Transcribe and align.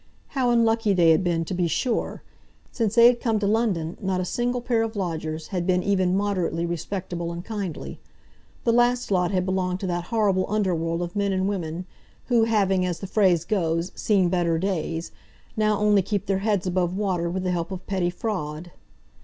How 0.29 0.49
unlucky 0.49 0.93
they 0.93 1.11
had 1.11 1.23
been, 1.23 1.45
to 1.45 1.53
be 1.53 1.67
sure! 1.67 2.23
Since 2.71 2.95
they 2.95 3.05
had 3.05 3.19
come 3.19 3.37
to 3.37 3.45
London 3.45 3.97
not 4.01 4.19
a 4.19 4.25
single 4.25 4.59
pair 4.59 4.81
of 4.81 4.95
lodgers 4.95 5.49
had 5.49 5.67
been 5.67 5.83
even 5.83 6.17
moderately 6.17 6.65
respectable 6.65 7.31
and 7.31 7.45
kindly. 7.45 7.99
The 8.63 8.73
last 8.73 9.11
lot 9.11 9.29
had 9.29 9.45
belonged 9.45 9.79
to 9.81 9.85
that 9.85 10.05
horrible 10.05 10.47
underworld 10.49 11.03
of 11.03 11.15
men 11.15 11.31
and 11.31 11.47
women 11.47 11.85
who, 12.29 12.45
having, 12.45 12.83
as 12.83 12.97
the 12.99 13.05
phrase 13.05 13.45
goes, 13.45 13.91
seen 13.93 14.29
better 14.29 14.57
days, 14.57 15.11
now 15.55 15.77
only 15.77 16.01
keep 16.01 16.25
their 16.25 16.39
heads 16.39 16.65
above 16.65 16.97
water 16.97 17.29
with 17.29 17.43
the 17.43 17.51
help 17.51 17.69
of 17.69 17.85
petty 17.85 18.09
fraud. 18.09 18.71